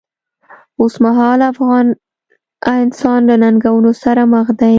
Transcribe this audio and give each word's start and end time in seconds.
اوسمهالی 0.81 1.45
افغان 1.53 1.85
انسان 2.83 3.19
له 3.29 3.35
ننګونو 3.43 3.91
سره 4.03 4.23
مخ 4.33 4.47
دی. 4.59 4.69